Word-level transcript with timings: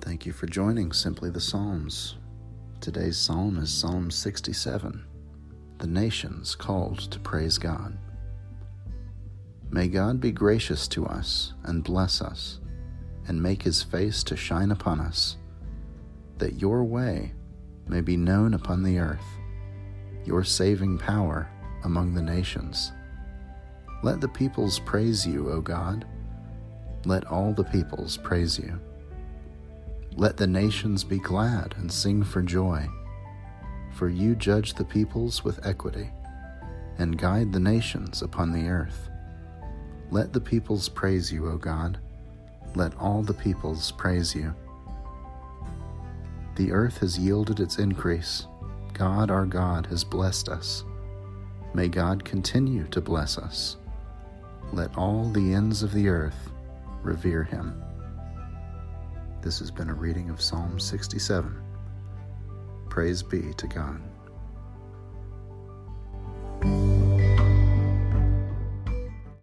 Thank 0.00 0.24
you 0.24 0.32
for 0.32 0.46
joining 0.46 0.92
Simply 0.92 1.28
the 1.28 1.42
Psalms. 1.42 2.16
Today's 2.80 3.18
psalm 3.18 3.58
is 3.58 3.70
Psalm 3.70 4.10
67 4.10 5.04
The 5.76 5.86
Nations 5.86 6.54
Called 6.54 7.00
to 7.10 7.18
Praise 7.20 7.58
God. 7.58 7.98
May 9.70 9.88
God 9.88 10.18
be 10.18 10.32
gracious 10.32 10.88
to 10.88 11.04
us 11.04 11.52
and 11.64 11.84
bless 11.84 12.22
us, 12.22 12.60
and 13.28 13.42
make 13.42 13.62
his 13.62 13.82
face 13.82 14.24
to 14.24 14.36
shine 14.36 14.70
upon 14.70 15.00
us, 15.00 15.36
that 16.38 16.58
your 16.58 16.82
way 16.82 17.34
may 17.86 18.00
be 18.00 18.16
known 18.16 18.54
upon 18.54 18.82
the 18.82 18.98
earth, 18.98 19.26
your 20.24 20.44
saving 20.44 20.96
power 20.96 21.50
among 21.84 22.14
the 22.14 22.22
nations. 22.22 22.90
Let 24.02 24.22
the 24.22 24.28
peoples 24.28 24.78
praise 24.78 25.26
you, 25.26 25.50
O 25.50 25.60
God. 25.60 26.06
Let 27.04 27.26
all 27.26 27.52
the 27.52 27.64
peoples 27.64 28.16
praise 28.16 28.58
you. 28.58 28.80
Let 30.20 30.36
the 30.36 30.46
nations 30.46 31.02
be 31.02 31.18
glad 31.18 31.74
and 31.78 31.90
sing 31.90 32.22
for 32.22 32.42
joy, 32.42 32.86
for 33.94 34.10
you 34.10 34.34
judge 34.34 34.74
the 34.74 34.84
peoples 34.84 35.42
with 35.44 35.66
equity 35.66 36.10
and 36.98 37.16
guide 37.16 37.54
the 37.54 37.58
nations 37.58 38.20
upon 38.20 38.52
the 38.52 38.68
earth. 38.68 39.08
Let 40.10 40.34
the 40.34 40.40
peoples 40.40 40.90
praise 40.90 41.32
you, 41.32 41.48
O 41.48 41.56
God. 41.56 41.98
Let 42.74 42.94
all 42.98 43.22
the 43.22 43.32
peoples 43.32 43.92
praise 43.92 44.34
you. 44.34 44.54
The 46.56 46.70
earth 46.70 46.98
has 46.98 47.18
yielded 47.18 47.58
its 47.58 47.78
increase. 47.78 48.46
God, 48.92 49.30
our 49.30 49.46
God, 49.46 49.86
has 49.86 50.04
blessed 50.04 50.50
us. 50.50 50.84
May 51.72 51.88
God 51.88 52.26
continue 52.26 52.86
to 52.88 53.00
bless 53.00 53.38
us. 53.38 53.78
Let 54.74 54.98
all 54.98 55.30
the 55.30 55.54
ends 55.54 55.82
of 55.82 55.94
the 55.94 56.10
earth 56.10 56.50
revere 57.02 57.44
him. 57.44 57.82
This 59.42 59.58
has 59.60 59.70
been 59.70 59.88
a 59.88 59.94
reading 59.94 60.28
of 60.28 60.42
Psalm 60.42 60.78
67. 60.78 61.62
Praise 62.90 63.22
be 63.22 63.54
to 63.54 63.66
God. 63.68 64.02